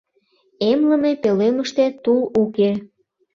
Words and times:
Эмлыме 0.69 1.11
пӧлемыште 1.23 1.85
тул 2.03 2.19
уке. 2.41 2.71